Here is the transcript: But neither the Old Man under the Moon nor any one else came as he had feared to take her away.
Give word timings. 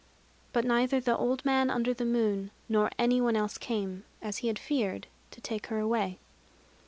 But 0.51 0.65
neither 0.65 0.99
the 0.99 1.15
Old 1.15 1.45
Man 1.45 1.69
under 1.69 1.93
the 1.93 2.05
Moon 2.05 2.49
nor 2.67 2.89
any 2.97 3.21
one 3.21 3.35
else 3.35 3.59
came 3.59 4.03
as 4.19 4.39
he 4.39 4.47
had 4.47 4.57
feared 4.57 5.05
to 5.29 5.39
take 5.41 5.67
her 5.67 5.77
away. 5.77 6.17